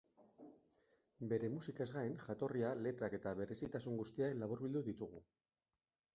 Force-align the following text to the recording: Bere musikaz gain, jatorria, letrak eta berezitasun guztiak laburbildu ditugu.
Bere 1.33 1.49
musikaz 1.57 1.87
gain, 1.97 2.15
jatorria, 2.23 2.73
letrak 2.87 3.19
eta 3.19 3.35
berezitasun 3.43 4.01
guztiak 4.01 4.35
laburbildu 4.43 4.85
ditugu. 4.91 5.25